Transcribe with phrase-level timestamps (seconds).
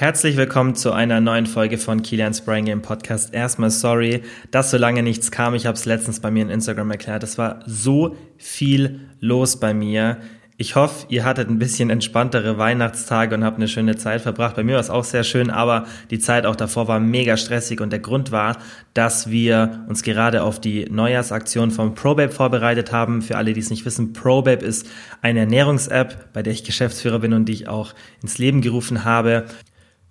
[0.00, 3.34] Herzlich willkommen zu einer neuen Folge von Kilians Brain Game Podcast.
[3.34, 5.54] Erstmal sorry, dass so lange nichts kam.
[5.54, 7.22] Ich habe es letztens bei mir in Instagram erklärt.
[7.22, 10.16] Es war so viel los bei mir.
[10.56, 14.56] Ich hoffe, ihr hattet ein bisschen entspanntere Weihnachtstage und habt eine schöne Zeit verbracht.
[14.56, 17.82] Bei mir war es auch sehr schön, aber die Zeit auch davor war mega stressig
[17.82, 18.56] und der Grund war,
[18.94, 23.20] dass wir uns gerade auf die Neujahrsaktion vom ProBabe vorbereitet haben.
[23.20, 24.88] Für alle, die es nicht wissen, ProBabe ist
[25.20, 27.92] eine Ernährungs-App, bei der ich Geschäftsführer bin und die ich auch
[28.22, 29.44] ins Leben gerufen habe.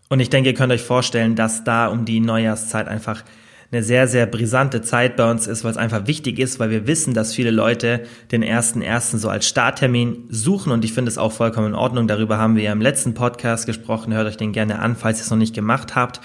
[0.09, 3.23] Und ich denke, ihr könnt euch vorstellen, dass da um die Neujahrszeit einfach
[3.71, 6.87] eine sehr, sehr brisante Zeit bei uns ist, weil es einfach wichtig ist, weil wir
[6.87, 8.01] wissen, dass viele Leute
[8.31, 12.07] den ersten ersten so als Starttermin suchen und ich finde es auch vollkommen in Ordnung.
[12.07, 14.11] Darüber haben wir ja im letzten Podcast gesprochen.
[14.11, 16.19] Hört euch den gerne an, falls ihr es noch nicht gemacht habt.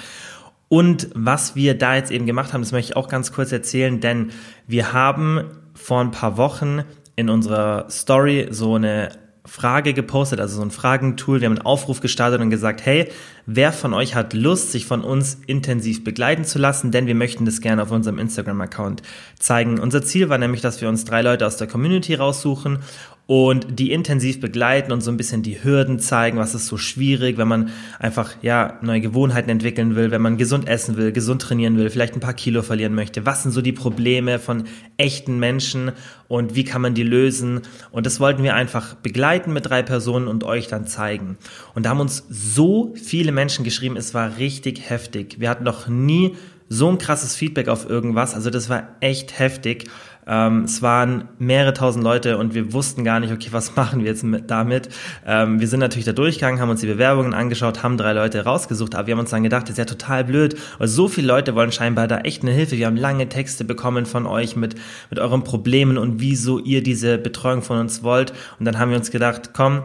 [0.69, 4.01] Und was wir da jetzt eben gemacht haben, das möchte ich auch ganz kurz erzählen,
[4.01, 4.31] denn
[4.67, 6.85] wir haben vor ein paar Wochen
[7.17, 9.11] in unserer Story so eine
[9.47, 11.41] Frage gepostet, also so ein Fragentool.
[11.41, 13.11] Wir haben einen Aufruf gestartet und gesagt, hey,
[13.45, 16.93] wer von euch hat Lust, sich von uns intensiv begleiten zu lassen?
[16.93, 19.03] Denn wir möchten das gerne auf unserem Instagram-Account
[19.39, 19.79] zeigen.
[19.79, 22.79] Unser Ziel war nämlich, dass wir uns drei Leute aus der Community raussuchen
[23.27, 27.39] und die intensiv begleiten und so ein bisschen die Hürden zeigen, was ist so schwierig,
[27.39, 31.79] wenn man einfach ja neue Gewohnheiten entwickeln will, wenn man gesund essen will, gesund trainieren
[31.79, 33.25] will, vielleicht ein paar Kilo verlieren möchte.
[33.25, 34.65] Was sind so die Probleme von
[34.99, 35.93] echten Menschen
[36.29, 37.63] und wie kann man die lösen?
[37.91, 41.39] Und das wollten wir einfach begleiten mit drei Personen und euch dann zeigen.
[41.75, 45.41] Und da haben uns so viele Menschen geschrieben, es war richtig heftig.
[45.41, 46.35] Wir hatten noch nie
[46.69, 48.35] so ein krasses Feedback auf irgendwas.
[48.35, 49.89] Also das war echt heftig.
[50.27, 54.07] Ähm, es waren mehrere tausend Leute und wir wussten gar nicht, okay, was machen wir
[54.07, 54.89] jetzt mit, damit.
[55.27, 58.95] Ähm, wir sind natürlich da durchgegangen, haben uns die Bewerbungen angeschaut, haben drei Leute rausgesucht,
[58.95, 61.55] aber wir haben uns dann gedacht, das ist ja total blöd, weil so viele Leute
[61.55, 62.77] wollen scheinbar da echt eine Hilfe.
[62.77, 64.75] Wir haben lange Texte bekommen von euch mit,
[65.11, 68.33] mit euren Problemen und wieso ihr diese Betreuung von uns wollt.
[68.59, 69.83] Und dann haben wir uns gedacht, komm,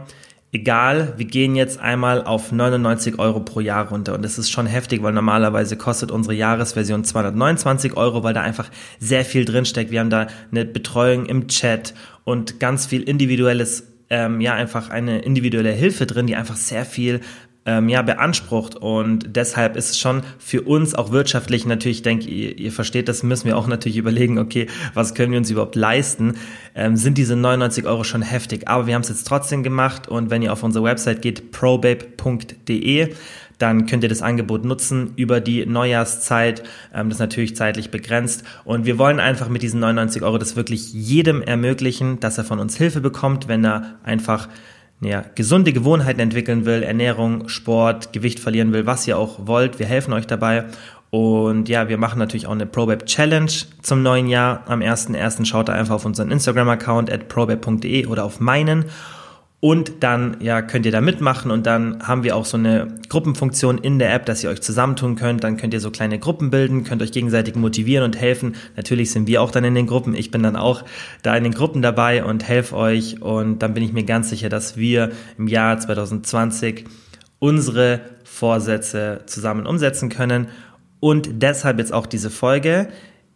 [0.52, 4.14] egal, wir gehen jetzt einmal auf 99 Euro pro Jahr runter.
[4.14, 8.70] Und das ist schon heftig, weil normalerweise kostet unsere Jahresversion 229 Euro, weil da einfach
[8.98, 9.90] sehr viel drinsteckt.
[9.90, 11.94] Wir haben da eine Betreuung im Chat
[12.24, 17.20] und ganz viel individuelles ähm, ja einfach eine individuelle Hilfe drin, die einfach sehr viel
[17.66, 18.76] ähm, ja, beansprucht.
[18.76, 23.08] Und deshalb ist es schon für uns auch wirtschaftlich natürlich, ich denke, ihr, ihr versteht
[23.08, 26.34] das, müssen wir auch natürlich überlegen, okay, was können wir uns überhaupt leisten?
[26.74, 28.68] Ähm, sind diese 99 Euro schon heftig?
[28.68, 33.14] Aber wir haben es jetzt trotzdem gemacht und wenn ihr auf unsere Website geht, probabe.de,
[33.58, 36.62] dann könnt ihr das Angebot nutzen über die Neujahrszeit.
[36.94, 38.42] Ähm, das ist natürlich zeitlich begrenzt.
[38.64, 42.58] Und wir wollen einfach mit diesen 99 Euro das wirklich jedem ermöglichen, dass er von
[42.58, 44.48] uns Hilfe bekommt, wenn er einfach
[45.00, 49.78] ja, gesunde Gewohnheiten entwickeln will, Ernährung, Sport, Gewicht verlieren will, was ihr auch wollt.
[49.78, 50.64] Wir helfen euch dabei.
[51.10, 53.50] Und ja, wir machen natürlich auch eine ProBab Challenge
[53.82, 54.62] zum neuen Jahr.
[54.66, 55.44] Am 1.1.
[55.44, 58.84] schaut da einfach auf unseren Instagram-Account at probab.de oder auf meinen.
[59.62, 63.76] Und dann ja, könnt ihr da mitmachen und dann haben wir auch so eine Gruppenfunktion
[63.76, 65.44] in der App, dass ihr euch zusammentun könnt.
[65.44, 68.54] Dann könnt ihr so kleine Gruppen bilden, könnt euch gegenseitig motivieren und helfen.
[68.76, 70.14] Natürlich sind wir auch dann in den Gruppen.
[70.14, 70.82] Ich bin dann auch
[71.22, 73.20] da in den Gruppen dabei und helfe euch.
[73.20, 76.86] Und dann bin ich mir ganz sicher, dass wir im Jahr 2020
[77.38, 80.48] unsere Vorsätze zusammen umsetzen können.
[81.00, 82.88] Und deshalb jetzt auch diese Folge.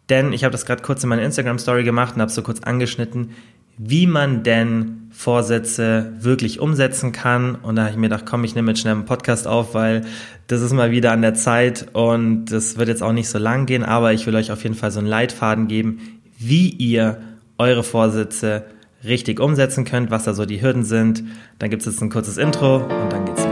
[0.09, 3.31] Denn ich habe das gerade kurz in meiner Instagram-Story gemacht und habe so kurz angeschnitten,
[3.77, 7.55] wie man denn Vorsätze wirklich umsetzen kann.
[7.55, 10.01] Und da habe ich mir gedacht, komm, ich nehme jetzt schnell einen Podcast auf, weil
[10.47, 13.65] das ist mal wieder an der Zeit und das wird jetzt auch nicht so lang
[13.65, 17.17] gehen, aber ich will euch auf jeden Fall so einen Leitfaden geben, wie ihr
[17.57, 18.65] eure Vorsätze
[19.03, 21.23] richtig umsetzen könnt, was da so die Hürden sind.
[21.59, 23.44] Dann gibt es jetzt ein kurzes Intro und dann geht's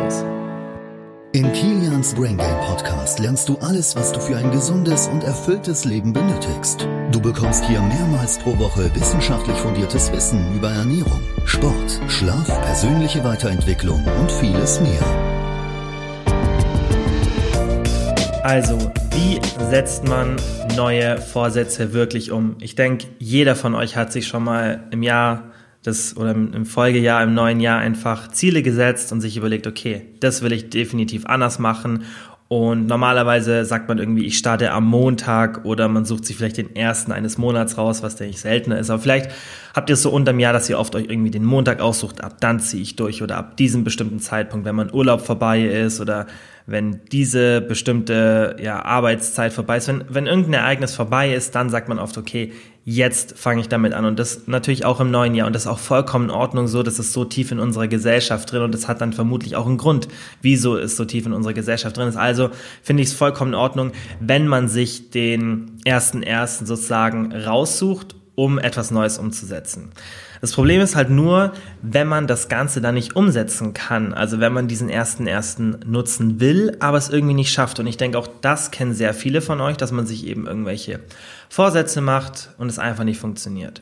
[1.35, 5.83] In Kilians Brain Game Podcast lernst du alles, was du für ein gesundes und erfülltes
[5.83, 6.88] Leben benötigst.
[7.11, 14.05] Du bekommst hier mehrmals pro Woche wissenschaftlich fundiertes Wissen über Ernährung, Sport, Schlaf, persönliche Weiterentwicklung
[14.21, 15.01] und vieles mehr.
[18.44, 18.77] Also,
[19.09, 20.35] wie setzt man
[20.75, 22.57] neue Vorsätze wirklich um?
[22.59, 25.45] Ich denke, jeder von euch hat sich schon mal im Jahr
[25.83, 30.41] das oder im Folgejahr, im neuen Jahr einfach Ziele gesetzt und sich überlegt, okay, das
[30.41, 32.05] will ich definitiv anders machen.
[32.47, 36.75] Und normalerweise sagt man irgendwie, ich starte am Montag oder man sucht sich vielleicht den
[36.75, 38.91] ersten eines Monats raus, was denke ich seltener ist.
[38.91, 39.31] Aber vielleicht
[39.74, 42.38] habt ihr es so unterm Jahr, dass ihr oft euch irgendwie den Montag aussucht, ab
[42.41, 46.27] dann ziehe ich durch oder ab diesem bestimmten Zeitpunkt, wenn mein Urlaub vorbei ist oder
[46.65, 49.88] wenn diese bestimmte ja, Arbeitszeit vorbei ist.
[49.88, 52.54] Wenn, wenn irgendein Ereignis vorbei ist, dann sagt man oft, okay,
[52.86, 54.06] jetzt fange ich damit an.
[54.06, 55.48] Und das natürlich auch im neuen Jahr.
[55.48, 56.83] Und das ist auch vollkommen in Ordnung so.
[56.83, 58.62] Das ist so tief in unserer Gesellschaft drin.
[58.62, 60.07] Und das hat dann vermutlich auch einen Grund,
[60.42, 62.18] wieso es so tief in unserer Gesellschaft drin ist.
[62.18, 62.50] Also
[62.81, 68.57] finde ich es vollkommen in Ordnung, wenn man sich den ersten ersten sozusagen raussucht, um
[68.57, 69.92] etwas Neues umzusetzen.
[70.44, 74.13] Das Problem ist halt nur, wenn man das Ganze dann nicht umsetzen kann.
[74.13, 77.80] Also wenn man diesen ersten ersten nutzen will, aber es irgendwie nicht schafft.
[77.80, 81.00] Und ich denke, auch das kennen sehr viele von euch, dass man sich eben irgendwelche
[81.48, 83.80] Vorsätze macht und es einfach nicht funktioniert.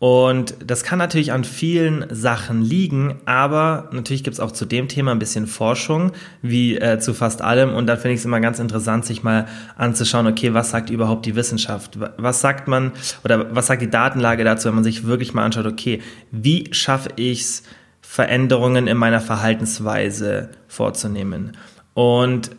[0.00, 4.88] Und das kann natürlich an vielen Sachen liegen, aber natürlich gibt es auch zu dem
[4.88, 7.74] Thema ein bisschen Forschung, wie äh, zu fast allem.
[7.74, 11.26] Und da finde ich es immer ganz interessant, sich mal anzuschauen, okay, was sagt überhaupt
[11.26, 11.98] die Wissenschaft?
[12.16, 12.92] Was sagt man
[13.24, 16.00] oder was sagt die Datenlage dazu, wenn man sich wirklich mal anschaut, okay,
[16.30, 17.62] wie schaffe ich es,
[18.00, 21.58] Veränderungen in meiner Verhaltensweise vorzunehmen?
[21.92, 22.52] Und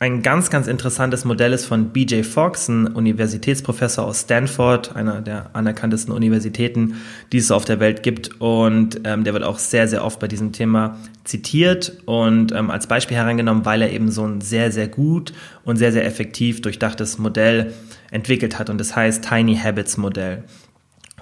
[0.00, 5.50] ein ganz, ganz interessantes Modell ist von BJ Fox, ein Universitätsprofessor aus Stanford, einer der
[5.56, 6.94] anerkanntesten Universitäten,
[7.32, 8.40] die es auf der Welt gibt.
[8.40, 12.86] Und ähm, der wird auch sehr, sehr oft bei diesem Thema zitiert und ähm, als
[12.86, 15.32] Beispiel herangenommen, weil er eben so ein sehr, sehr gut
[15.64, 17.74] und sehr, sehr effektiv durchdachtes Modell
[18.12, 18.70] entwickelt hat.
[18.70, 20.44] Und das heißt Tiny Habits Modell.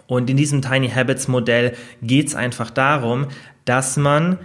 [0.07, 3.29] Und in diesem Tiny Habits Modell geht es einfach darum,
[3.65, 4.39] dass man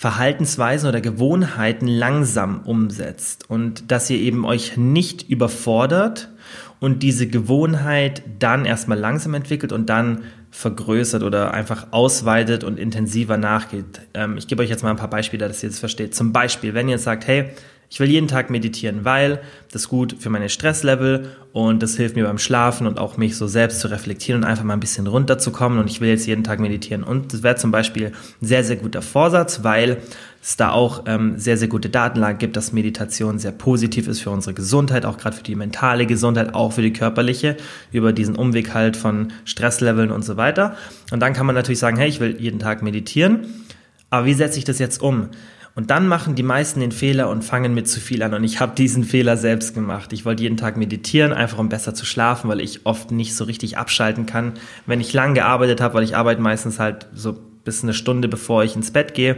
[0.00, 6.30] Verhaltensweisen oder Gewohnheiten langsam umsetzt und dass ihr eben euch nicht überfordert
[6.78, 13.36] und diese Gewohnheit dann erstmal langsam entwickelt und dann vergrößert oder einfach ausweitet und intensiver
[13.36, 14.00] nachgeht.
[14.14, 16.14] Ähm, ich gebe euch jetzt mal ein paar Beispiele, dass ihr das versteht.
[16.14, 17.50] Zum Beispiel, wenn ihr jetzt sagt, hey,
[17.92, 19.40] ich will jeden Tag meditieren, weil
[19.72, 23.48] das gut für meine Stresslevel und das hilft mir beim Schlafen und auch mich so
[23.48, 26.60] selbst zu reflektieren und einfach mal ein bisschen runterzukommen und ich will jetzt jeden Tag
[26.60, 27.02] meditieren.
[27.02, 29.96] Und das wäre zum Beispiel ein sehr, sehr guter Vorsatz, weil
[30.40, 34.30] es da auch ähm, sehr, sehr gute Datenlage gibt, dass Meditation sehr positiv ist für
[34.30, 37.56] unsere Gesundheit, auch gerade für die mentale Gesundheit, auch für die körperliche,
[37.90, 40.76] über diesen Umweg halt von Stressleveln und so weiter.
[41.10, 43.46] Und dann kann man natürlich sagen, hey, ich will jeden Tag meditieren,
[44.10, 45.30] aber wie setze ich das jetzt um?
[45.74, 48.34] Und dann machen die meisten den Fehler und fangen mit zu viel an.
[48.34, 50.12] Und ich habe diesen Fehler selbst gemacht.
[50.12, 53.44] Ich wollte jeden Tag meditieren, einfach um besser zu schlafen, weil ich oft nicht so
[53.44, 54.54] richtig abschalten kann,
[54.86, 58.64] wenn ich lang gearbeitet habe, weil ich arbeite meistens halt so bis eine Stunde, bevor
[58.64, 59.36] ich ins Bett gehe.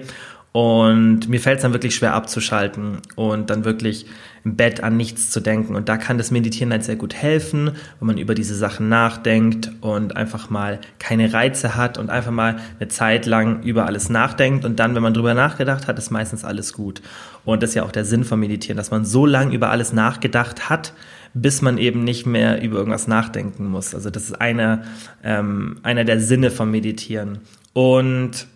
[0.52, 4.04] Und mir fällt es dann wirklich schwer abzuschalten und dann wirklich
[4.44, 5.74] im Bett an nichts zu denken.
[5.74, 9.70] Und da kann das Meditieren halt sehr gut helfen, wenn man über diese Sachen nachdenkt
[9.80, 14.66] und einfach mal keine Reize hat und einfach mal eine Zeit lang über alles nachdenkt.
[14.66, 17.00] Und dann, wenn man drüber nachgedacht hat, ist meistens alles gut.
[17.46, 19.94] Und das ist ja auch der Sinn von Meditieren, dass man so lange über alles
[19.94, 20.92] nachgedacht hat,
[21.32, 23.94] bis man eben nicht mehr über irgendwas nachdenken muss.
[23.94, 24.82] Also das ist einer,
[25.24, 27.38] ähm, einer der Sinne vom Meditieren.
[27.72, 28.48] Und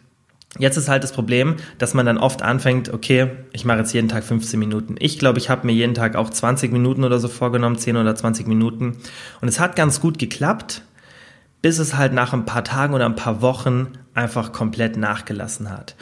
[0.59, 4.09] Jetzt ist halt das Problem, dass man dann oft anfängt, okay, ich mache jetzt jeden
[4.09, 4.97] Tag 15 Minuten.
[4.99, 8.15] Ich glaube, ich habe mir jeden Tag auch 20 Minuten oder so vorgenommen, 10 oder
[8.15, 8.97] 20 Minuten.
[9.41, 10.83] Und es hat ganz gut geklappt,
[11.63, 15.97] bis es halt nach ein paar Tagen oder ein paar Wochen einfach komplett nachgelassen hat.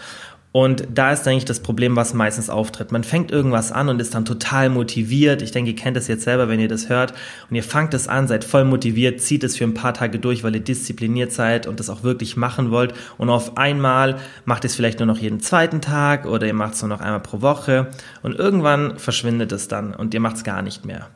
[0.57, 2.93] Und da ist eigentlich das Problem, was meistens auftritt.
[2.93, 5.43] Man fängt irgendwas an und ist dann total motiviert.
[5.43, 7.13] Ich denke, ihr kennt das jetzt selber, wenn ihr das hört.
[7.51, 10.45] Und ihr fangt es an, seid voll motiviert, zieht es für ein paar Tage durch,
[10.45, 12.95] weil ihr diszipliniert seid und das auch wirklich machen wollt.
[13.19, 16.75] Und auf einmal macht ihr es vielleicht nur noch jeden zweiten Tag oder ihr macht
[16.75, 17.89] es nur noch einmal pro Woche.
[18.23, 21.09] Und irgendwann verschwindet es dann und ihr macht es gar nicht mehr.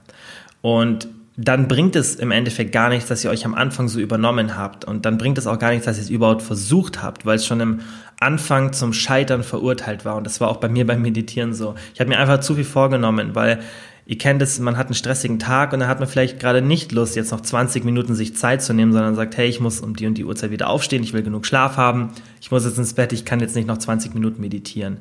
[0.63, 1.07] Und
[1.41, 4.85] dann bringt es im Endeffekt gar nichts, dass ihr euch am Anfang so übernommen habt.
[4.85, 7.47] Und dann bringt es auch gar nichts, dass ihr es überhaupt versucht habt, weil es
[7.47, 7.81] schon im
[8.19, 10.17] Anfang zum Scheitern verurteilt war.
[10.17, 11.77] Und das war auch bei mir beim Meditieren so.
[11.95, 13.61] Ich habe mir einfach zu viel vorgenommen, weil
[14.05, 16.91] ihr kennt es, man hat einen stressigen Tag und dann hat man vielleicht gerade nicht
[16.91, 19.95] Lust, jetzt noch 20 Minuten sich Zeit zu nehmen, sondern sagt, hey, ich muss um
[19.95, 22.95] die und die Uhrzeit wieder aufstehen, ich will genug Schlaf haben, ich muss jetzt ins
[22.95, 24.97] Bett, ich kann jetzt nicht noch 20 Minuten meditieren.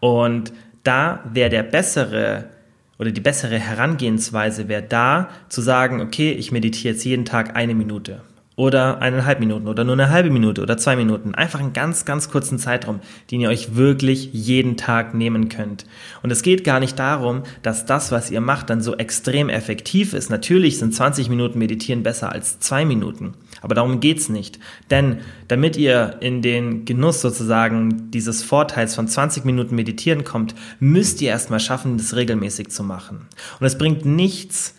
[0.00, 0.50] Und
[0.82, 2.53] da wäre der bessere
[2.98, 7.74] oder die bessere Herangehensweise wäre da zu sagen, okay, ich meditiere jetzt jeden Tag eine
[7.74, 8.20] Minute
[8.56, 11.34] oder eineinhalb Minuten oder nur eine halbe Minute oder zwei Minuten.
[11.34, 15.86] Einfach einen ganz, ganz kurzen Zeitraum, den ihr euch wirklich jeden Tag nehmen könnt.
[16.22, 20.14] Und es geht gar nicht darum, dass das, was ihr macht, dann so extrem effektiv
[20.14, 20.30] ist.
[20.30, 23.34] Natürlich sind 20 Minuten Meditieren besser als zwei Minuten.
[23.64, 24.58] Aber darum geht's nicht.
[24.90, 31.22] Denn damit ihr in den Genuss sozusagen dieses Vorteils von 20 Minuten Meditieren kommt, müsst
[31.22, 33.26] ihr erstmal schaffen, das regelmäßig zu machen.
[33.58, 34.74] Und es bringt nichts,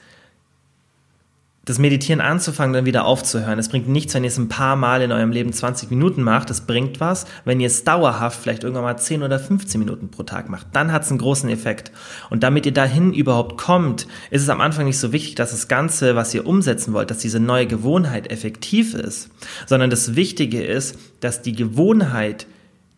[1.65, 3.57] das Meditieren anzufangen, dann wieder aufzuhören.
[3.57, 6.51] Es bringt nichts, wenn ihr es ein paar Mal in eurem Leben 20 Minuten macht.
[6.51, 10.23] Es bringt was, wenn ihr es dauerhaft vielleicht irgendwann mal 10 oder 15 Minuten pro
[10.23, 10.67] Tag macht.
[10.73, 11.91] Dann hat es einen großen Effekt.
[12.29, 15.67] Und damit ihr dahin überhaupt kommt, ist es am Anfang nicht so wichtig, dass das
[15.67, 19.29] Ganze, was ihr umsetzen wollt, dass diese neue Gewohnheit effektiv ist,
[19.65, 22.45] sondern das Wichtige ist, dass die Gewohnheit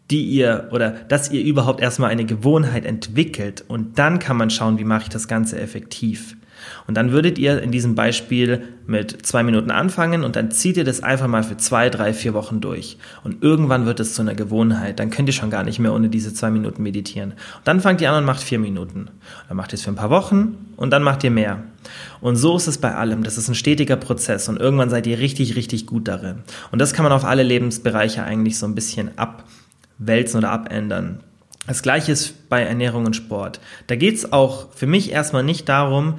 [0.09, 4.79] die ihr oder dass ihr überhaupt erstmal eine Gewohnheit entwickelt und dann kann man schauen,
[4.79, 6.36] wie mache ich das Ganze effektiv.
[6.87, 10.83] Und dann würdet ihr in diesem Beispiel mit zwei Minuten anfangen und dann zieht ihr
[10.83, 12.97] das einfach mal für zwei, drei, vier Wochen durch.
[13.23, 14.99] Und irgendwann wird es zu einer Gewohnheit.
[14.99, 17.31] Dann könnt ihr schon gar nicht mehr ohne diese zwei Minuten meditieren.
[17.31, 19.09] Und dann fangt ihr an und macht vier Minuten.
[19.47, 21.63] Dann macht ihr es für ein paar Wochen und dann macht ihr mehr.
[22.21, 23.23] Und so ist es bei allem.
[23.23, 26.43] Das ist ein stetiger Prozess und irgendwann seid ihr richtig, richtig gut darin.
[26.71, 31.19] Und das kann man auf alle Lebensbereiche eigentlich so ein bisschen abwälzen oder abändern.
[31.67, 33.59] Das gleiche ist bei Ernährung und Sport.
[33.87, 36.15] Da geht es auch für mich erstmal nicht darum,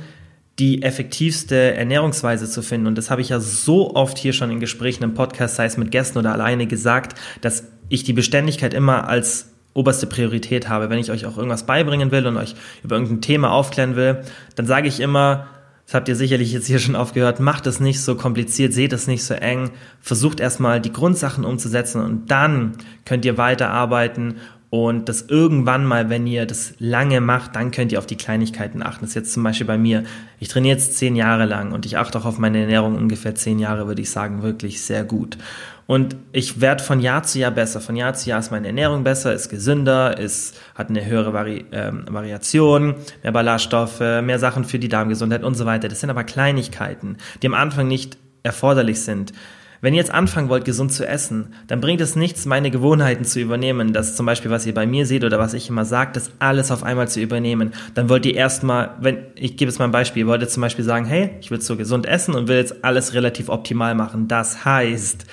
[0.59, 2.88] die effektivste Ernährungsweise zu finden.
[2.88, 5.77] Und das habe ich ja so oft hier schon in Gesprächen im Podcast, sei es
[5.77, 10.91] mit Gästen oder alleine gesagt, dass ich die Beständigkeit immer als oberste Priorität habe.
[10.91, 14.23] Wenn ich euch auch irgendwas beibringen will und euch über irgendein Thema aufklären will,
[14.57, 15.47] dann sage ich immer,
[15.87, 19.07] das habt ihr sicherlich jetzt hier schon aufgehört, macht es nicht so kompliziert, seht es
[19.07, 22.73] nicht so eng, versucht erstmal die Grundsachen umzusetzen und dann
[23.07, 24.37] könnt ihr weiterarbeiten
[24.70, 28.82] und das irgendwann mal, wenn ihr das lange macht, dann könnt ihr auf die Kleinigkeiten
[28.82, 29.00] achten.
[29.00, 30.04] Das ist jetzt zum Beispiel bei mir.
[30.40, 33.58] Ich trainiere jetzt zehn Jahre lang und ich achte auch auf meine Ernährung ungefähr zehn
[33.58, 35.38] Jahre, würde ich sagen, wirklich sehr gut.
[35.87, 37.80] Und ich werde von Jahr zu Jahr besser.
[37.80, 41.64] Von Jahr zu Jahr ist meine Ernährung besser, ist gesünder, ist, hat eine höhere Vari
[41.72, 45.88] ähm, Variation, mehr Ballaststoffe, mehr Sachen für die Darmgesundheit und so weiter.
[45.88, 49.32] Das sind aber Kleinigkeiten, die am Anfang nicht erforderlich sind.
[49.80, 53.40] Wenn ihr jetzt anfangen wollt, gesund zu essen, dann bringt es nichts, meine Gewohnheiten zu
[53.40, 53.92] übernehmen.
[53.92, 56.70] Das zum Beispiel, was ihr bei mir seht oder was ich immer sage, das alles
[56.70, 57.73] auf einmal zu übernehmen.
[57.94, 60.62] Dann wollt ihr erstmal, wenn, ich gebe jetzt mal ein Beispiel, ihr wollt jetzt zum
[60.62, 64.26] Beispiel sagen, hey, ich will so gesund essen und will jetzt alles relativ optimal machen.
[64.26, 65.26] Das heißt,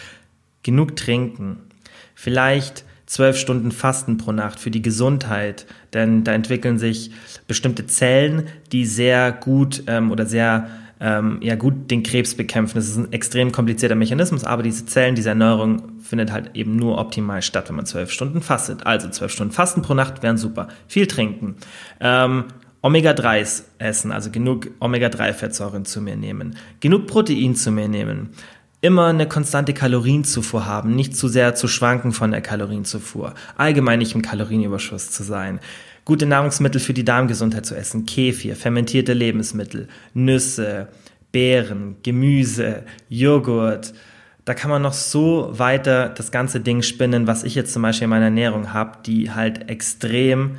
[0.62, 1.58] genug trinken.
[2.14, 7.12] Vielleicht zwölf Stunden Fasten pro Nacht für die Gesundheit, denn da entwickeln sich
[7.48, 12.76] bestimmte Zellen, die sehr gut ähm, oder sehr ähm, ja gut den Krebs bekämpfen.
[12.76, 16.98] Das ist ein extrem komplizierter Mechanismus, aber diese Zellen, diese Erneuerung findet halt eben nur
[16.98, 18.86] optimal statt, wenn man zwölf Stunden fastet.
[18.86, 20.68] Also zwölf Stunden Fasten pro Nacht wären super.
[20.88, 21.56] Viel trinken.
[22.00, 22.46] Ähm,
[22.82, 28.30] Omega-3s essen, also genug Omega-3-Fettsäuren zu mir nehmen, genug Protein zu mir nehmen,
[28.80, 34.14] immer eine konstante Kalorienzufuhr haben, nicht zu sehr zu schwanken von der Kalorienzufuhr, allgemein nicht
[34.14, 35.60] im Kalorienüberschuss zu sein,
[36.06, 40.88] gute Nahrungsmittel für die Darmgesundheit zu essen, Kefir, fermentierte Lebensmittel, Nüsse,
[41.32, 43.94] Beeren, Gemüse, Joghurt.
[44.46, 48.06] Da kann man noch so weiter das ganze Ding spinnen, was ich jetzt zum Beispiel
[48.06, 50.58] in meiner Ernährung habe, die halt extrem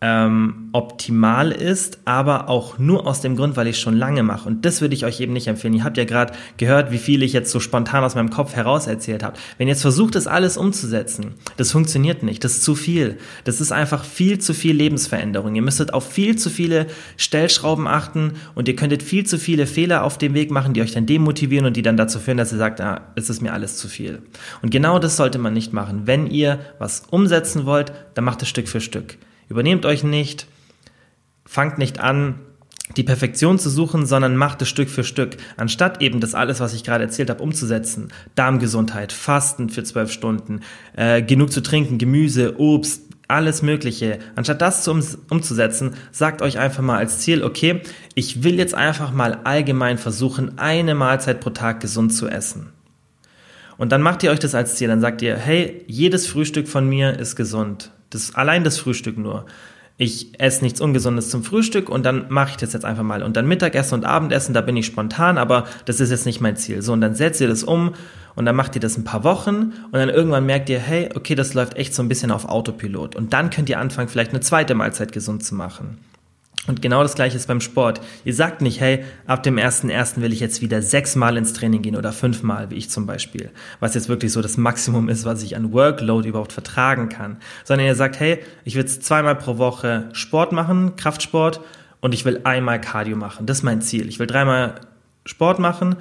[0.00, 4.48] ähm, optimal ist, aber auch nur aus dem Grund, weil ich es schon lange mache.
[4.48, 5.74] Und das würde ich euch eben nicht empfehlen.
[5.74, 8.86] Ihr habt ja gerade gehört, wie viel ich jetzt so spontan aus meinem Kopf heraus
[8.86, 9.36] erzählt habe.
[9.56, 12.44] Wenn ihr jetzt versucht, das alles umzusetzen, das funktioniert nicht.
[12.44, 13.18] Das ist zu viel.
[13.42, 15.56] Das ist einfach viel zu viel Lebensveränderung.
[15.56, 16.86] Ihr müsstet auf viel zu viele
[17.16, 20.92] Stellschrauben achten und ihr könntet viel zu viele Fehler auf dem Weg machen, die euch
[20.92, 23.76] dann demotivieren und die dann dazu führen, dass ihr sagt, ah, es ist mir alles
[23.76, 24.22] zu viel.
[24.62, 26.02] Und genau das sollte man nicht machen.
[26.04, 29.18] Wenn ihr was umsetzen wollt, dann macht es Stück für Stück.
[29.48, 30.46] Übernehmt euch nicht,
[31.44, 32.40] fangt nicht an,
[32.96, 35.36] die Perfektion zu suchen, sondern macht es Stück für Stück.
[35.56, 38.08] Anstatt eben das alles, was ich gerade erzählt habe, umzusetzen.
[38.34, 40.60] Darmgesundheit, Fasten für zwölf Stunden,
[40.96, 44.18] äh, genug zu trinken, Gemüse, Obst, alles Mögliche.
[44.36, 47.82] Anstatt das zu um, umzusetzen, sagt euch einfach mal als Ziel, okay,
[48.14, 52.72] ich will jetzt einfach mal allgemein versuchen, eine Mahlzeit pro Tag gesund zu essen.
[53.76, 54.88] Und dann macht ihr euch das als Ziel.
[54.88, 57.92] Dann sagt ihr, hey, jedes Frühstück von mir ist gesund.
[58.10, 59.46] Das, allein das Frühstück nur.
[60.00, 63.22] Ich esse nichts Ungesundes zum Frühstück und dann mache ich das jetzt einfach mal.
[63.22, 66.56] Und dann Mittagessen und Abendessen, da bin ich spontan, aber das ist jetzt nicht mein
[66.56, 66.82] Ziel.
[66.82, 67.94] So, und dann setzt ihr das um
[68.36, 71.34] und dann macht ihr das ein paar Wochen und dann irgendwann merkt ihr, hey, okay,
[71.34, 73.16] das läuft echt so ein bisschen auf Autopilot.
[73.16, 75.98] Und dann könnt ihr anfangen, vielleicht eine zweite Mahlzeit gesund zu machen.
[76.66, 78.00] Und genau das gleiche ist beim Sport.
[78.24, 80.20] Ihr sagt nicht, hey, ab dem 1.1.
[80.20, 83.50] will ich jetzt wieder sechsmal ins Training gehen oder fünfmal, wie ich zum Beispiel.
[83.80, 87.38] Was jetzt wirklich so das Maximum ist, was ich an Workload überhaupt vertragen kann.
[87.64, 91.60] Sondern ihr sagt, hey, ich will zweimal pro Woche Sport machen, Kraftsport,
[92.00, 93.46] und ich will einmal Cardio machen.
[93.46, 94.08] Das ist mein Ziel.
[94.08, 94.74] Ich will dreimal
[95.24, 95.96] Sport machen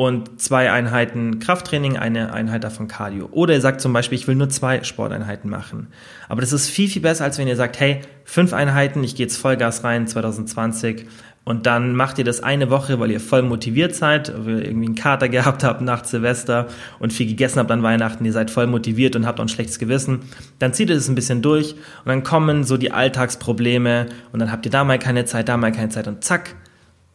[0.00, 3.28] und zwei Einheiten Krafttraining, eine Einheit davon Cardio.
[3.32, 5.88] Oder ihr sagt zum Beispiel, ich will nur zwei Sporteinheiten machen.
[6.26, 9.26] Aber das ist viel, viel besser, als wenn ihr sagt, hey, fünf Einheiten, ich gehe
[9.26, 11.04] jetzt Vollgas rein 2020
[11.44, 14.86] und dann macht ihr das eine Woche, weil ihr voll motiviert seid, weil ihr irgendwie
[14.86, 18.68] einen Kater gehabt habt nach Silvester und viel gegessen habt an Weihnachten, ihr seid voll
[18.68, 20.20] motiviert und habt auch ein schlechtes Gewissen.
[20.58, 24.50] Dann zieht ihr das ein bisschen durch und dann kommen so die Alltagsprobleme und dann
[24.50, 26.54] habt ihr da mal keine Zeit, da mal keine Zeit und zack,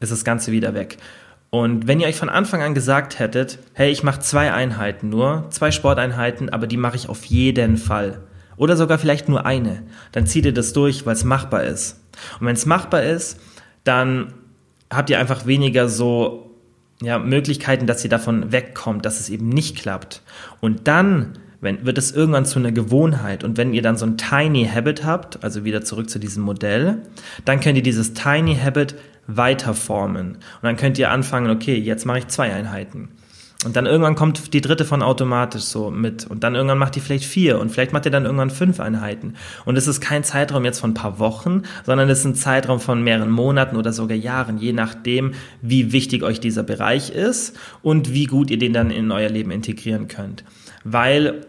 [0.02, 1.00] ist das Ganze wieder weg.
[1.50, 5.48] Und wenn ihr euch von Anfang an gesagt hättet, hey, ich mache zwei Einheiten nur,
[5.52, 8.22] zwei Sporteinheiten, aber die mache ich auf jeden Fall.
[8.58, 12.02] Oder sogar vielleicht nur eine, dann zieht ihr das durch, weil es machbar ist.
[12.40, 13.40] Und wenn es machbar ist,
[13.84, 14.34] dann
[14.92, 16.52] habt ihr einfach weniger so
[17.02, 20.22] ja, Möglichkeiten, dass ihr davon wegkommt, dass es eben nicht klappt.
[20.62, 23.44] Und dann wenn, wird es irgendwann zu einer Gewohnheit.
[23.44, 27.00] Und wenn ihr dann so ein Tiny Habit habt, also wieder zurück zu diesem Modell,
[27.44, 28.96] dann könnt ihr dieses Tiny Habit
[29.28, 30.34] weiterformen.
[30.36, 33.10] Und dann könnt ihr anfangen, okay, jetzt mache ich zwei Einheiten.
[33.66, 36.28] Und dann irgendwann kommt die dritte von automatisch so mit.
[36.28, 39.34] Und dann irgendwann macht die vielleicht vier und vielleicht macht ihr dann irgendwann fünf Einheiten.
[39.66, 42.80] Und es ist kein Zeitraum jetzt von ein paar Wochen, sondern es ist ein Zeitraum
[42.80, 48.14] von mehreren Monaten oder sogar Jahren, je nachdem, wie wichtig euch dieser Bereich ist und
[48.14, 50.44] wie gut ihr den dann in euer Leben integrieren könnt.
[50.84, 51.42] Weil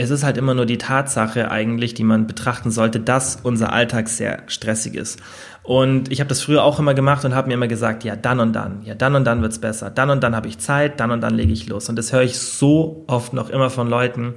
[0.00, 4.08] es ist halt immer nur die Tatsache eigentlich, die man betrachten sollte, dass unser Alltag
[4.08, 5.20] sehr stressig ist.
[5.62, 8.40] Und ich habe das früher auch immer gemacht und habe mir immer gesagt, ja, dann
[8.40, 11.10] und dann, ja, dann und dann wird's besser, dann und dann habe ich Zeit, dann
[11.10, 11.90] und dann lege ich los.
[11.90, 14.34] Und das höre ich so oft noch immer von Leuten.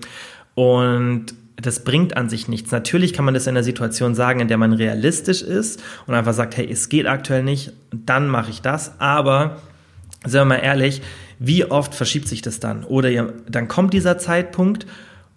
[0.54, 2.72] Und das bringt an sich nichts.
[2.72, 6.34] Natürlich kann man das in einer Situation sagen, in der man realistisch ist und einfach
[6.34, 9.00] sagt, hey, es geht aktuell nicht, dann mache ich das.
[9.00, 9.62] Aber,
[10.26, 11.02] sagen wir mal ehrlich,
[11.40, 12.84] wie oft verschiebt sich das dann?
[12.84, 14.86] Oder dann kommt dieser Zeitpunkt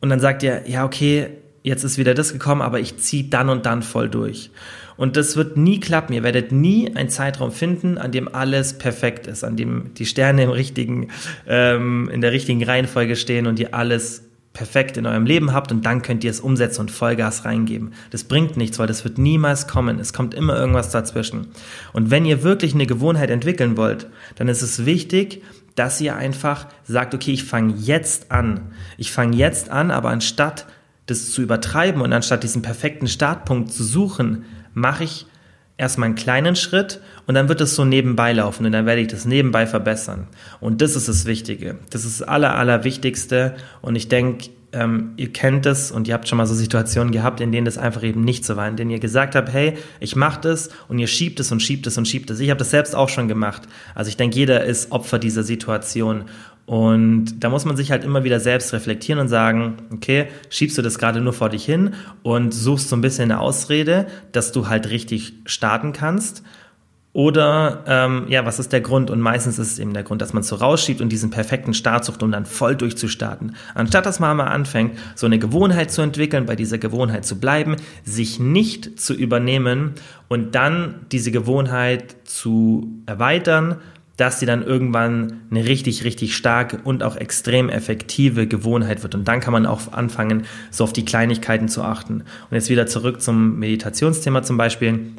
[0.07, 1.31] und dann sagt ihr, ja, okay,
[1.65, 4.53] jetzt ist wieder das gekommen, aber ich ziehe dann und dann voll durch.
[4.97, 6.13] Und das wird nie klappen.
[6.13, 10.45] Ihr werdet nie einen Zeitraum finden, an dem alles perfekt ist, an dem die Sterne
[10.45, 11.09] im richtigen,
[11.49, 14.23] ähm, in der richtigen Reihenfolge stehen und ihr alles
[14.53, 17.95] perfekt in eurem Leben habt und dann könnt ihr es umsetzen und Vollgas reingeben.
[18.13, 19.99] Das bringt nichts, weil das wird niemals kommen.
[19.99, 21.49] Es kommt immer irgendwas dazwischen.
[21.93, 25.43] Und wenn ihr wirklich eine Gewohnheit entwickeln wollt, dann ist es wichtig,
[25.77, 28.73] dass ihr einfach sagt, okay, ich fange jetzt an.
[28.99, 30.67] Ich fange jetzt an, aber anstatt
[31.07, 35.27] das zu übertreiben und anstatt diesen perfekten Startpunkt zu suchen, mache ich
[35.79, 39.09] erstmal einen kleinen Schritt und dann wird es so nebenbei laufen und dann werde ich
[39.09, 40.27] das nebenbei verbessern.
[40.61, 41.79] Und das ist das Wichtige.
[41.91, 43.55] Das ist das Aller, Allerwichtigste.
[43.83, 47.41] Und ich denke, ähm, ihr kennt es und ihr habt schon mal so Situationen gehabt,
[47.41, 50.15] in denen das einfach eben nicht so war, in denen ihr gesagt habt, hey, ich
[50.15, 52.41] mache das und ihr schiebt es und schiebt es und schiebt es.
[52.41, 53.63] Ich habe das selbst auch schon gemacht.
[53.95, 56.25] Also ich denke, jeder ist Opfer dieser Situation.
[56.67, 60.83] Und da muss man sich halt immer wieder selbst reflektieren und sagen, okay, schiebst du
[60.83, 64.69] das gerade nur vor dich hin und suchst so ein bisschen eine Ausrede, dass du
[64.69, 66.43] halt richtig starten kannst.
[67.17, 69.11] Oder ähm, ja, was ist der Grund?
[69.11, 71.73] Und meistens ist es eben der Grund, dass man es so rausschiebt und diesen perfekten
[71.73, 73.57] Start sucht, um dann voll durchzustarten.
[73.75, 77.77] Anstatt dass man mal anfängt, so eine Gewohnheit zu entwickeln, bei dieser Gewohnheit zu bleiben,
[78.05, 79.95] sich nicht zu übernehmen
[80.29, 83.77] und dann diese Gewohnheit zu erweitern,
[84.19, 89.15] dass sie dann irgendwann eine richtig, richtig starke und auch extrem effektive Gewohnheit wird.
[89.15, 92.25] Und dann kann man auch anfangen, so auf die Kleinigkeiten zu achten.
[92.51, 95.13] Und jetzt wieder zurück zum Meditationsthema zum Beispiel.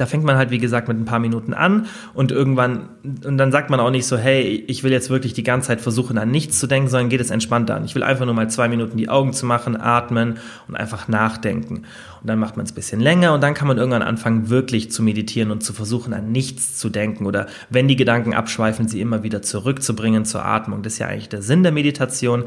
[0.00, 2.88] Da fängt man halt, wie gesagt, mit ein paar Minuten an und irgendwann,
[3.24, 5.80] und dann sagt man auch nicht so, hey, ich will jetzt wirklich die ganze Zeit
[5.80, 7.84] versuchen, an nichts zu denken, sondern geht es entspannter an.
[7.84, 11.82] Ich will einfach nur mal zwei Minuten die Augen zu machen, atmen und einfach nachdenken.
[12.20, 14.90] Und dann macht man es ein bisschen länger und dann kann man irgendwann anfangen, wirklich
[14.90, 19.00] zu meditieren und zu versuchen, an nichts zu denken oder wenn die Gedanken abschweifen, sie
[19.00, 20.82] immer wieder zurückzubringen zur Atmung.
[20.82, 22.44] Das ist ja eigentlich der Sinn der Meditation.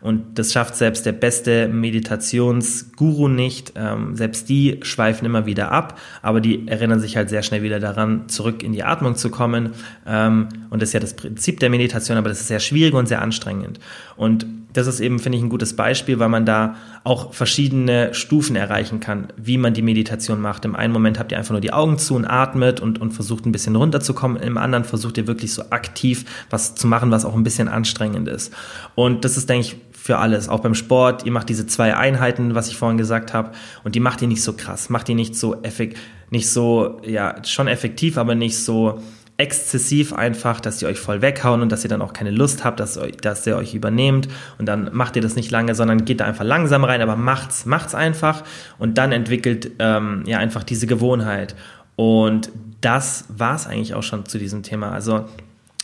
[0.00, 3.72] Und das schafft selbst der beste Meditationsguru nicht.
[3.76, 7.80] Ähm, selbst die schweifen immer wieder ab, aber die erinnern sich halt sehr schnell wieder
[7.80, 9.70] daran, zurück in die Atmung zu kommen.
[10.06, 13.06] Ähm, und das ist ja das Prinzip der Meditation, aber das ist sehr schwierig und
[13.06, 13.80] sehr anstrengend.
[14.16, 18.56] Und das ist eben, finde ich, ein gutes Beispiel, weil man da auch verschiedene Stufen
[18.56, 20.64] erreichen kann, wie man die Meditation macht.
[20.64, 23.46] Im einen Moment habt ihr einfach nur die Augen zu und atmet und, und versucht
[23.46, 24.42] ein bisschen runterzukommen.
[24.42, 28.28] Im anderen versucht ihr wirklich so aktiv was zu machen, was auch ein bisschen anstrengend
[28.28, 28.52] ist.
[28.94, 31.26] Und das ist, denke ich, für alles, auch beim Sport.
[31.26, 33.50] Ihr macht diese zwei Einheiten, was ich vorhin gesagt habe,
[33.84, 37.36] und die macht ihr nicht so krass, macht ihr nicht so effektiv, nicht so, ja,
[37.44, 39.00] schon effektiv, aber nicht so
[39.36, 42.80] exzessiv einfach, dass die euch voll weghauen und dass ihr dann auch keine Lust habt,
[42.80, 46.24] dass, dass ihr euch übernehmt und dann macht ihr das nicht lange, sondern geht da
[46.24, 48.44] einfach langsam rein, aber macht's, macht's einfach
[48.78, 51.54] und dann entwickelt ähm, ja einfach diese Gewohnheit
[51.96, 54.92] und das war's eigentlich auch schon zu diesem Thema.
[54.92, 55.26] Also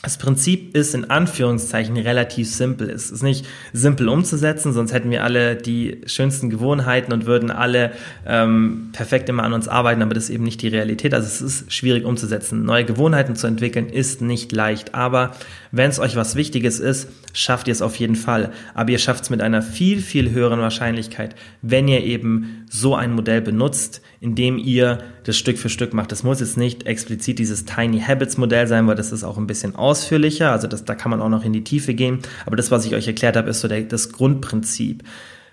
[0.03, 2.91] das Prinzip ist in Anführungszeichen relativ simpel.
[2.91, 7.93] Es ist nicht simpel umzusetzen, sonst hätten wir alle die schönsten Gewohnheiten und würden alle
[8.27, 11.15] ähm, perfekt immer an uns arbeiten, aber das ist eben nicht die Realität.
[11.15, 12.65] Also es ist schwierig umzusetzen.
[12.65, 15.37] Neue Gewohnheiten zu entwickeln ist nicht leicht, aber
[15.71, 18.51] wenn es euch was Wichtiges ist, schafft ihr es auf jeden Fall.
[18.75, 23.13] Aber ihr schafft es mit einer viel, viel höheren Wahrscheinlichkeit, wenn ihr eben so ein
[23.13, 26.13] Modell benutzt, indem ihr das Stück für Stück macht.
[26.13, 29.49] Das muss jetzt nicht explizit dieses Tiny Habits Modell sein, weil das ist auch ein
[29.49, 30.53] bisschen ausführlicher.
[30.53, 32.21] Also das, da kann man auch noch in die Tiefe gehen.
[32.47, 35.03] Aber das, was ich euch erklärt habe, ist so der, das Grundprinzip.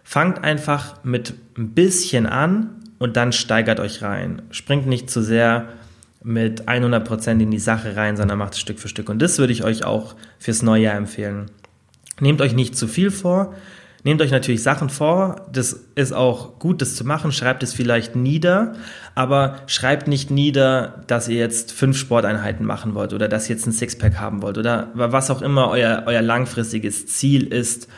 [0.03, 4.43] Fangt einfach mit ein bisschen an und dann steigert euch rein.
[4.51, 5.69] Springt nicht zu sehr
[6.23, 9.10] mit 100% in die Sache rein, sondern macht es Stück für Stück.
[9.10, 11.47] Und das würde ich euch auch fürs neue Jahr empfehlen.
[12.19, 13.55] Nehmt euch nicht zu viel vor.
[14.03, 18.15] Nehmt euch natürlich Sachen vor, das ist auch gut, das zu machen, schreibt es vielleicht
[18.15, 18.75] nieder,
[19.13, 23.67] aber schreibt nicht nieder, dass ihr jetzt fünf Sporteinheiten machen wollt oder dass ihr jetzt
[23.67, 27.89] ein Sixpack haben wollt oder was auch immer euer, euer langfristiges Ziel ist,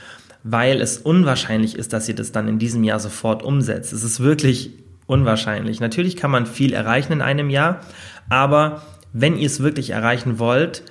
[0.44, 3.94] weil es unwahrscheinlich ist, dass ihr das dann in diesem Jahr sofort umsetzt.
[3.94, 4.72] Es ist wirklich
[5.06, 5.80] unwahrscheinlich.
[5.82, 7.82] Natürlich kann man viel erreichen in einem Jahr,
[8.28, 8.82] aber
[9.14, 10.84] wenn ihr es wirklich erreichen wollt,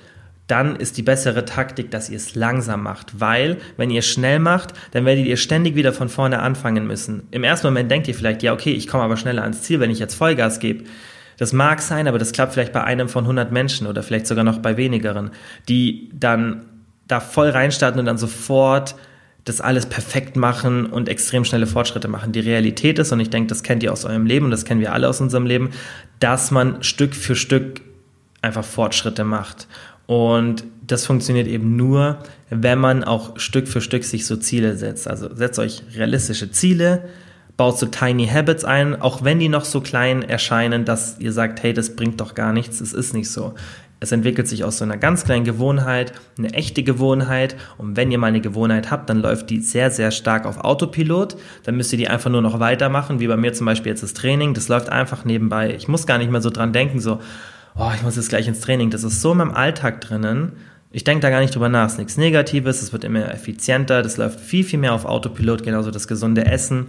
[0.51, 3.19] dann ist die bessere Taktik, dass ihr es langsam macht.
[3.19, 7.23] Weil, wenn ihr schnell macht, dann werdet ihr ständig wieder von vorne anfangen müssen.
[7.31, 9.89] Im ersten Moment denkt ihr vielleicht, ja, okay, ich komme aber schneller ans Ziel, wenn
[9.89, 10.83] ich jetzt Vollgas gebe.
[11.37, 14.43] Das mag sein, aber das klappt vielleicht bei einem von 100 Menschen oder vielleicht sogar
[14.43, 15.31] noch bei wenigeren,
[15.69, 16.65] die dann
[17.07, 18.95] da voll reinstarten und dann sofort
[19.45, 22.31] das alles perfekt machen und extrem schnelle Fortschritte machen.
[22.31, 24.81] Die Realität ist, und ich denke, das kennt ihr aus eurem Leben und das kennen
[24.81, 25.71] wir alle aus unserem Leben,
[26.19, 27.81] dass man Stück für Stück
[28.41, 29.67] einfach Fortschritte macht.
[30.11, 32.17] Und das funktioniert eben nur,
[32.49, 35.07] wenn man auch Stück für Stück sich so Ziele setzt.
[35.07, 37.03] Also setzt euch realistische Ziele,
[37.55, 41.63] baut so Tiny Habits ein, auch wenn die noch so klein erscheinen, dass ihr sagt,
[41.63, 43.53] hey, das bringt doch gar nichts, es ist nicht so.
[44.01, 47.55] Es entwickelt sich aus so einer ganz kleinen Gewohnheit, eine echte Gewohnheit.
[47.77, 51.37] Und wenn ihr mal eine Gewohnheit habt, dann läuft die sehr, sehr stark auf Autopilot.
[51.63, 54.13] Dann müsst ihr die einfach nur noch weitermachen, wie bei mir zum Beispiel jetzt das
[54.13, 54.53] Training.
[54.55, 55.73] Das läuft einfach nebenbei.
[55.73, 57.19] Ich muss gar nicht mehr so dran denken, so,
[57.75, 58.89] oh, ich muss jetzt gleich ins Training.
[58.89, 60.53] Das ist so in meinem Alltag drinnen.
[60.91, 61.85] Ich denke da gar nicht drüber nach.
[61.85, 65.63] Es ist nichts Negatives, es wird immer effizienter, das läuft viel, viel mehr auf Autopilot,
[65.63, 66.87] genauso das gesunde Essen.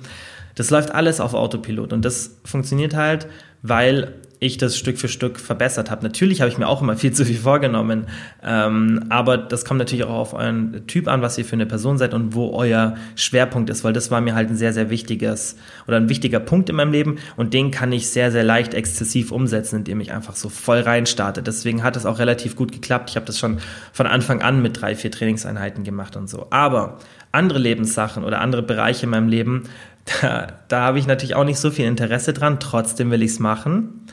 [0.56, 3.28] Das läuft alles auf Autopilot und das funktioniert halt,
[3.62, 6.02] weil ich das Stück für Stück verbessert habe.
[6.02, 8.08] Natürlich habe ich mir auch immer viel zu viel vorgenommen,
[8.42, 11.96] ähm, aber das kommt natürlich auch auf euren Typ an, was ihr für eine Person
[11.96, 15.56] seid und wo euer Schwerpunkt ist, weil das war mir halt ein sehr, sehr wichtiges
[15.86, 19.30] oder ein wichtiger Punkt in meinem Leben und den kann ich sehr, sehr leicht exzessiv
[19.30, 21.40] umsetzen, indem ich einfach so voll rein starte.
[21.40, 23.10] Deswegen hat es auch relativ gut geklappt.
[23.10, 23.58] Ich habe das schon
[23.92, 26.48] von Anfang an mit drei, vier Trainingseinheiten gemacht und so.
[26.50, 26.98] Aber
[27.30, 29.64] andere Lebenssachen oder andere Bereiche in meinem Leben,
[30.04, 33.38] da, da habe ich natürlich auch nicht so viel Interesse dran, trotzdem will ich es
[33.38, 34.06] machen.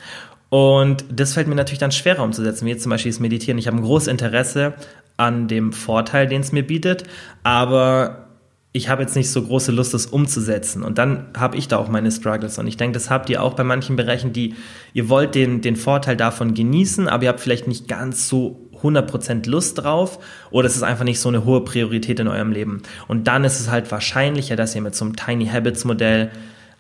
[0.50, 3.58] Und das fällt mir natürlich dann schwerer umzusetzen, wie jetzt zum Beispiel das Meditieren.
[3.58, 4.74] Ich habe ein großes Interesse
[5.18, 7.04] an dem Vorteil, den es mir bietet,
[7.44, 8.30] aber
[8.72, 10.84] ich habe jetzt nicht so große Lust, das umzusetzen.
[10.84, 12.60] Und dann habe ich da auch meine Struggles.
[12.60, 14.56] Und ich denke, das habt ihr auch bei manchen Bereichen, die
[14.94, 19.50] ihr wollt den, den Vorteil davon genießen, aber ihr habt vielleicht nicht ganz so 100%
[19.50, 20.20] Lust drauf
[20.52, 22.82] oder es ist einfach nicht so eine hohe Priorität in eurem Leben.
[23.08, 26.32] Und dann ist es halt wahrscheinlicher, dass ihr mit so einem Tiny Habits Modell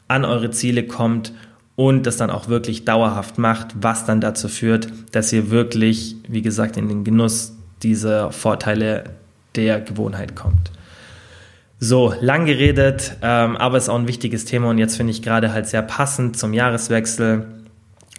[0.07, 1.33] an eure Ziele kommt
[1.75, 6.41] und das dann auch wirklich dauerhaft macht, was dann dazu führt, dass ihr wirklich, wie
[6.41, 9.05] gesagt, in den Genuss dieser Vorteile
[9.55, 10.71] der Gewohnheit kommt.
[11.79, 15.21] So, lang geredet, ähm, aber es ist auch ein wichtiges Thema und jetzt finde ich
[15.21, 17.45] gerade halt sehr passend zum Jahreswechsel.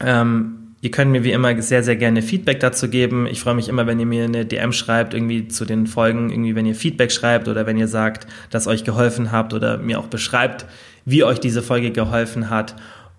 [0.01, 3.27] Ähm, Ihr könnt mir wie immer sehr, sehr gerne Feedback dazu geben.
[3.27, 6.55] Ich freue mich immer, wenn ihr mir eine DM schreibt, irgendwie zu den Folgen, irgendwie
[6.55, 10.07] wenn ihr Feedback schreibt oder wenn ihr sagt, dass euch geholfen habt oder mir auch
[10.07, 10.65] beschreibt,
[11.05, 12.77] wie euch diese Folge geholfen hat.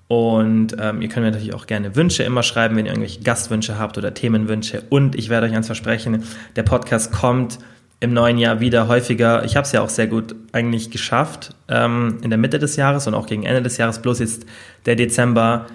[0.08, 3.78] Und ähm, ihr könnt mir natürlich auch gerne Wünsche immer schreiben, wenn ihr irgendwelche Gastwünsche
[3.78, 4.84] habt oder Themenwünsche.
[4.90, 6.24] Und ich werde euch eins versprechen,
[6.56, 7.60] der Podcast kommt
[8.00, 9.46] im neuen Jahr wieder häufiger.
[9.46, 13.06] Ich habe es ja auch sehr gut eigentlich geschafft ähm, in der Mitte des Jahres
[13.06, 14.02] und auch gegen Ende des Jahres.
[14.02, 14.48] Bloß jetzt
[14.88, 15.68] der Dezember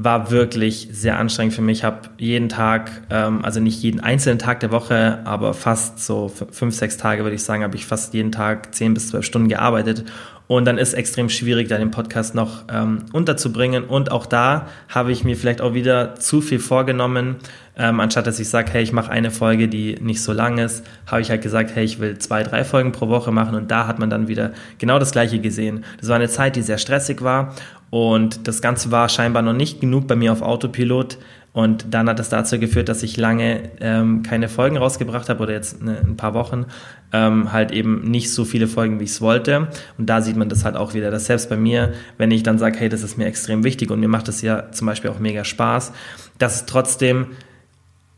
[0.00, 1.78] war wirklich sehr anstrengend für mich.
[1.78, 6.28] Ich habe jeden Tag, ähm, also nicht jeden einzelnen Tag der Woche, aber fast so
[6.28, 9.48] fünf, sechs Tage würde ich sagen, habe ich fast jeden Tag zehn bis zwölf Stunden
[9.48, 10.04] gearbeitet.
[10.48, 13.84] Und dann ist es extrem schwierig, da den Podcast noch ähm, unterzubringen.
[13.84, 17.36] Und auch da habe ich mir vielleicht auch wieder zu viel vorgenommen.
[17.76, 20.84] Ähm, anstatt dass ich sage, hey, ich mache eine Folge, die nicht so lang ist,
[21.06, 23.54] habe ich halt gesagt, hey, ich will zwei, drei Folgen pro Woche machen.
[23.54, 25.84] Und da hat man dann wieder genau das Gleiche gesehen.
[26.00, 27.54] Das war eine Zeit, die sehr stressig war.
[27.90, 31.18] Und das Ganze war scheinbar noch nicht genug bei mir auf Autopilot.
[31.52, 35.52] Und dann hat das dazu geführt, dass ich lange ähm, keine Folgen rausgebracht habe oder
[35.52, 36.66] jetzt eine, ein paar Wochen
[37.12, 39.68] ähm, halt eben nicht so viele Folgen, wie ich es wollte.
[39.96, 42.58] Und da sieht man das halt auch wieder, dass selbst bei mir, wenn ich dann
[42.58, 45.18] sage, hey, das ist mir extrem wichtig und mir macht das ja zum Beispiel auch
[45.18, 45.92] mega Spaß,
[46.38, 47.28] dass es trotzdem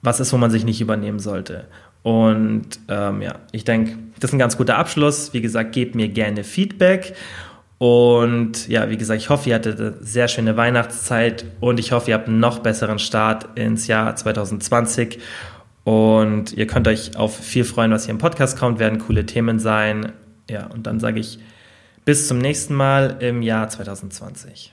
[0.02, 1.66] was ist, wo man sich nicht übernehmen sollte.
[2.02, 5.34] Und ähm, ja, ich denke, das ist ein ganz guter Abschluss.
[5.34, 7.14] Wie gesagt, gebt mir gerne Feedback.
[7.78, 12.10] Und ja, wie gesagt, ich hoffe, ihr hattet eine sehr schöne Weihnachtszeit und ich hoffe,
[12.10, 15.18] ihr habt einen noch besseren Start ins Jahr 2020.
[15.84, 19.58] Und ihr könnt euch auf viel freuen, was hier im Podcast kommt, werden coole Themen
[19.58, 20.12] sein.
[20.48, 21.38] Ja, und dann sage ich
[22.04, 24.72] bis zum nächsten Mal im Jahr 2020.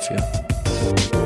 [0.00, 1.19] dafür.